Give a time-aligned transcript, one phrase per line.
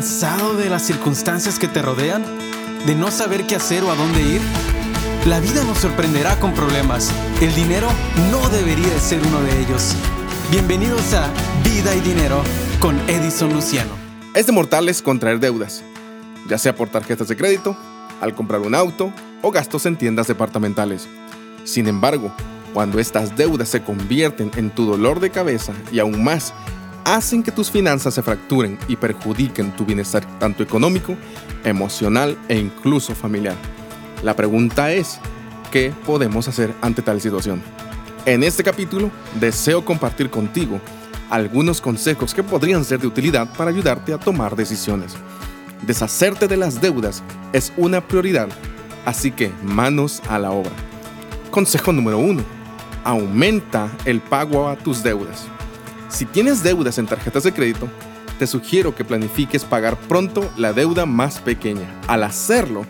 [0.00, 2.24] ¿Cansado de las circunstancias que te rodean?
[2.86, 4.40] ¿De no saber qué hacer o a dónde ir?
[5.26, 7.12] La vida nos sorprenderá con problemas.
[7.42, 7.86] El dinero
[8.30, 9.94] no debería de ser uno de ellos.
[10.50, 11.28] Bienvenidos a
[11.62, 12.42] Vida y Dinero
[12.80, 13.90] con Edison Luciano.
[14.34, 15.82] Es de mortales contraer deudas,
[16.48, 17.76] ya sea por tarjetas de crédito,
[18.22, 19.12] al comprar un auto
[19.42, 21.08] o gastos en tiendas departamentales.
[21.64, 22.32] Sin embargo,
[22.72, 26.54] cuando estas deudas se convierten en tu dolor de cabeza y aún más
[27.04, 31.16] hacen que tus finanzas se fracturen y perjudiquen tu bienestar tanto económico,
[31.64, 33.56] emocional e incluso familiar.
[34.22, 35.18] La pregunta es,
[35.70, 37.62] ¿qué podemos hacer ante tal situación?
[38.26, 40.80] En este capítulo deseo compartir contigo
[41.30, 45.14] algunos consejos que podrían ser de utilidad para ayudarte a tomar decisiones.
[45.86, 47.22] Deshacerte de las deudas
[47.52, 48.48] es una prioridad,
[49.06, 50.72] así que manos a la obra.
[51.50, 52.42] Consejo número 1.
[53.04, 55.46] Aumenta el pago a tus deudas.
[56.10, 57.88] Si tienes deudas en tarjetas de crédito,
[58.38, 61.88] te sugiero que planifiques pagar pronto la deuda más pequeña.
[62.08, 62.84] Al hacerlo,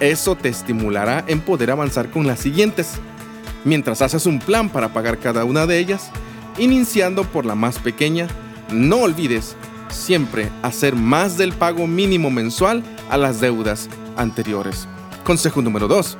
[0.00, 2.94] eso te estimulará en poder avanzar con las siguientes.
[3.64, 6.10] Mientras haces un plan para pagar cada una de ellas,
[6.58, 8.26] iniciando por la más pequeña,
[8.72, 9.54] no olvides
[9.90, 14.88] siempre hacer más del pago mínimo mensual a las deudas anteriores.
[15.24, 16.16] Consejo número 2.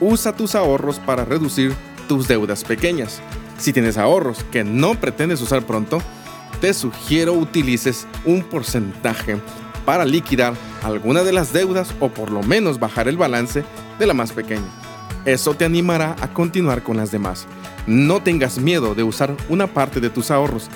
[0.00, 1.74] Usa tus ahorros para reducir
[2.06, 3.20] tus deudas pequeñas.
[3.58, 6.00] Si tienes ahorros que no pretendes usar pronto,
[6.60, 9.38] te sugiero utilices un porcentaje
[9.84, 13.64] para liquidar alguna de las deudas o por lo menos bajar el balance
[13.98, 14.66] de la más pequeña.
[15.24, 17.46] Eso te animará a continuar con las demás.
[17.86, 20.68] No tengas miedo de usar una parte de tus ahorros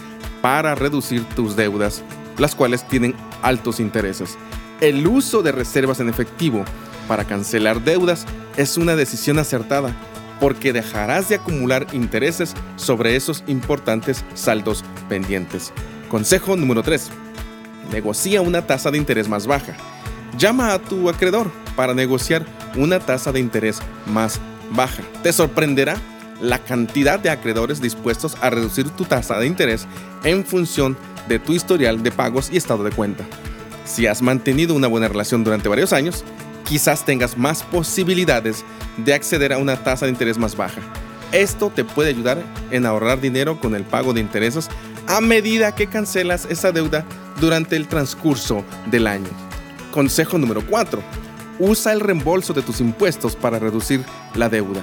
[0.43, 2.03] para reducir tus deudas,
[2.39, 4.39] las cuales tienen altos intereses.
[4.81, 6.65] El uso de reservas en efectivo
[7.07, 9.95] para cancelar deudas es una decisión acertada
[10.41, 15.73] porque dejarás de acumular intereses sobre esos importantes saldos pendientes.
[16.09, 17.11] Consejo número 3.
[17.93, 19.75] Negocia una tasa de interés más baja.
[20.39, 22.45] Llama a tu acreedor para negociar
[22.77, 25.03] una tasa de interés más baja.
[25.23, 25.97] Te sorprenderá
[26.41, 29.87] la cantidad de acreedores dispuestos a reducir tu tasa de interés
[30.25, 30.97] en función
[31.29, 33.25] de tu historial de pagos y estado de cuenta.
[33.85, 36.25] Si has mantenido una buena relación durante varios años,
[36.71, 38.65] quizás tengas más posibilidades
[38.97, 40.81] de acceder a una tasa de interés más baja.
[41.33, 44.69] Esto te puede ayudar en ahorrar dinero con el pago de intereses
[45.09, 47.05] a medida que cancelas esa deuda
[47.41, 49.27] durante el transcurso del año.
[49.91, 51.03] Consejo número 4.
[51.59, 54.05] Usa el reembolso de tus impuestos para reducir
[54.37, 54.83] la deuda.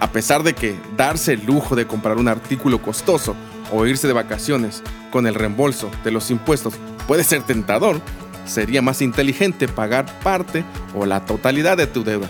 [0.00, 3.34] A pesar de que darse el lujo de comprar un artículo costoso
[3.72, 6.74] o irse de vacaciones con el reembolso de los impuestos
[7.06, 8.02] puede ser tentador,
[8.44, 10.64] sería más inteligente pagar parte
[10.94, 12.28] o la totalidad de tu deuda.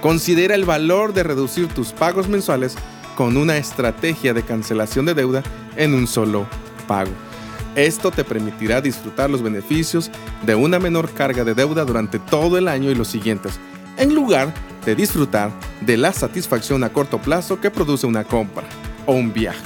[0.00, 2.76] Considera el valor de reducir tus pagos mensuales
[3.16, 5.42] con una estrategia de cancelación de deuda
[5.76, 6.46] en un solo
[6.86, 7.12] pago.
[7.74, 10.10] Esto te permitirá disfrutar los beneficios
[10.44, 13.58] de una menor carga de deuda durante todo el año y los siguientes,
[13.96, 14.52] en lugar
[14.84, 18.64] de disfrutar de la satisfacción a corto plazo que produce una compra
[19.06, 19.62] o un viaje.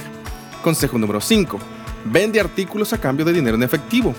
[0.63, 1.59] Consejo número 5.
[2.05, 4.15] Vende artículos a cambio de dinero en efectivo.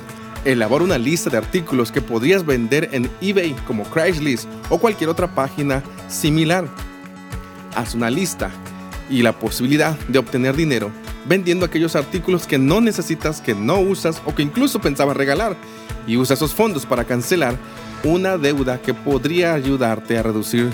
[0.49, 5.35] Elabora una lista de artículos que podrías vender en eBay como Craigslist o cualquier otra
[5.35, 6.67] página similar.
[7.77, 8.51] Haz una lista
[9.11, 10.91] y la posibilidad de obtener dinero
[11.27, 15.55] vendiendo aquellos artículos que no necesitas, que no usas o que incluso pensabas regalar
[16.07, 17.55] y usa esos fondos para cancelar
[18.03, 20.71] una deuda que podría ayudarte a reducir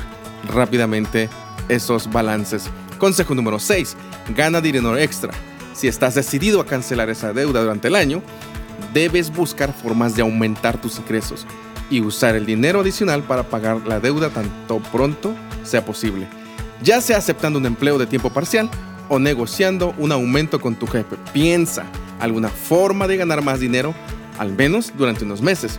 [0.54, 1.28] rápidamente
[1.68, 2.70] esos balances.
[2.98, 3.96] Consejo número 6.
[4.36, 5.32] Gana dinero extra.
[5.72, 8.22] Si estás decidido a cancelar esa deuda durante el año,
[8.92, 11.46] debes buscar formas de aumentar tus ingresos
[11.90, 16.26] y usar el dinero adicional para pagar la deuda tanto pronto sea posible,
[16.82, 18.70] ya sea aceptando un empleo de tiempo parcial
[19.08, 21.16] o negociando un aumento con tu jefe.
[21.32, 21.84] Piensa
[22.20, 23.94] alguna forma de ganar más dinero,
[24.38, 25.78] al menos durante unos meses,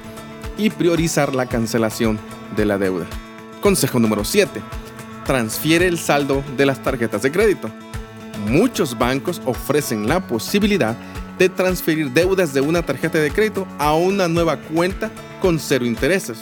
[0.58, 2.20] y priorizar la cancelación
[2.56, 3.06] de la deuda.
[3.62, 4.62] Consejo número 7.
[5.26, 7.70] Transfiere el saldo de las tarjetas de crédito.
[8.48, 14.28] Muchos bancos ofrecen la posibilidad de transferir deudas de una tarjeta de crédito a una
[14.28, 16.40] nueva cuenta con cero intereses.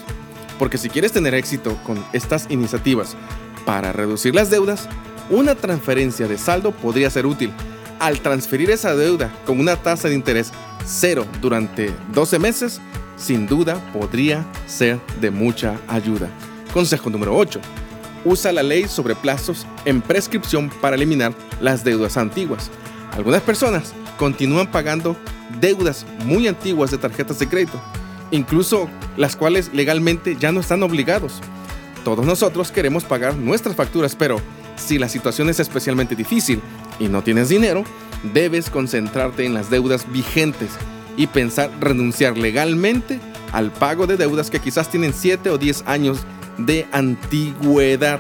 [0.59, 3.15] Porque si quieres tener éxito con estas iniciativas
[3.65, 4.87] para reducir las deudas,
[5.29, 7.51] una transferencia de saldo podría ser útil.
[7.99, 10.51] Al transferir esa deuda con una tasa de interés
[10.85, 12.81] cero durante 12 meses,
[13.15, 16.29] sin duda podría ser de mucha ayuda.
[16.73, 17.59] Consejo número 8.
[18.25, 22.69] Usa la ley sobre plazos en prescripción para eliminar las deudas antiguas.
[23.11, 25.15] Algunas personas continúan pagando
[25.59, 27.81] deudas muy antiguas de tarjetas de crédito,
[28.31, 31.41] incluso las cuales legalmente ya no están obligados.
[32.03, 34.41] Todos nosotros queremos pagar nuestras facturas, pero
[34.75, 36.61] si la situación es especialmente difícil
[36.99, 37.83] y no tienes dinero,
[38.33, 40.71] debes concentrarte en las deudas vigentes
[41.15, 43.19] y pensar renunciar legalmente
[43.51, 46.19] al pago de deudas que quizás tienen 7 o 10 años
[46.57, 48.19] de antigüedad.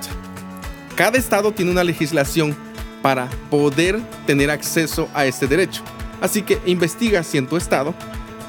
[0.95, 2.55] Cada estado tiene una legislación
[3.03, 5.83] para poder tener acceso a este derecho.
[6.21, 7.93] Así que investiga si en tu estado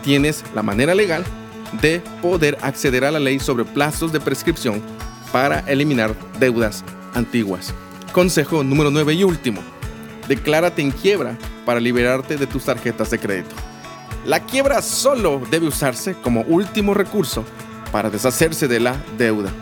[0.03, 1.25] tienes la manera legal
[1.83, 4.81] de poder acceder a la ley sobre plazos de prescripción
[5.33, 6.85] para eliminar deudas
[7.15, 7.75] antiguas.
[8.13, 9.61] Consejo número 9 y último.
[10.29, 11.37] Declárate en quiebra
[11.67, 13.57] para liberarte de tus tarjetas de crédito.
[14.25, 17.45] La quiebra solo debe usarse como último recurso
[17.91, 19.53] para deshacerse de la deuda,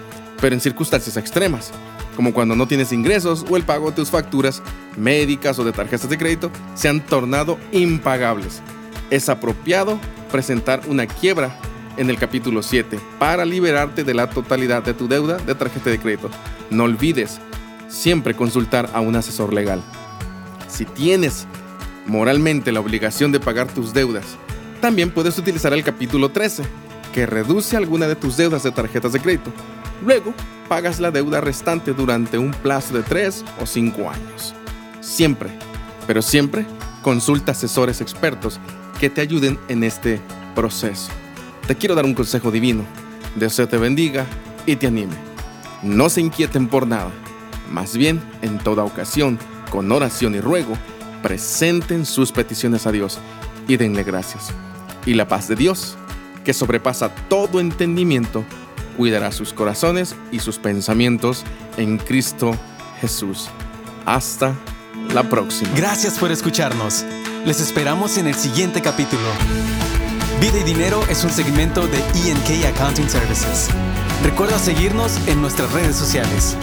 [0.40, 1.72] pero en circunstancias extremas,
[2.16, 4.62] como cuando no tienes ingresos o el pago de tus facturas
[4.96, 8.62] médicas o de tarjetas de crédito se han tornado impagables.
[9.10, 9.98] Es apropiado
[10.30, 11.56] presentar una quiebra
[11.96, 15.98] en el capítulo 7 para liberarte de la totalidad de tu deuda de tarjeta de
[15.98, 16.30] crédito.
[16.70, 17.40] No olvides
[17.88, 19.82] siempre consultar a un asesor legal.
[20.68, 21.46] Si tienes
[22.06, 24.24] moralmente la obligación de pagar tus deudas,
[24.80, 26.64] también puedes utilizar el capítulo 13,
[27.12, 29.52] que reduce alguna de tus deudas de tarjetas de crédito.
[30.04, 30.34] Luego,
[30.68, 34.54] pagas la deuda restante durante un plazo de 3 o 5 años.
[35.00, 35.50] Siempre,
[36.06, 36.66] pero siempre,
[37.02, 38.58] consulta asesores expertos
[38.98, 40.20] que te ayuden en este
[40.54, 41.10] proceso.
[41.66, 42.84] Te quiero dar un consejo divino.
[43.36, 44.26] Dios te bendiga
[44.66, 45.14] y te anime.
[45.82, 47.10] No se inquieten por nada.
[47.70, 49.38] Más bien, en toda ocasión,
[49.70, 50.76] con oración y ruego,
[51.22, 53.18] presenten sus peticiones a Dios
[53.68, 54.50] y denle gracias.
[55.06, 55.96] Y la paz de Dios,
[56.44, 58.44] que sobrepasa todo entendimiento,
[58.96, 61.44] cuidará sus corazones y sus pensamientos
[61.76, 62.56] en Cristo
[63.00, 63.48] Jesús.
[64.04, 64.54] Hasta
[65.14, 65.70] la próxima.
[65.76, 67.04] Gracias por escucharnos.
[67.44, 69.28] Les esperamos en el siguiente capítulo.
[70.40, 73.68] Vida y Dinero es un segmento de ENK Accounting Services.
[74.22, 76.56] Recuerda seguirnos en nuestras redes sociales.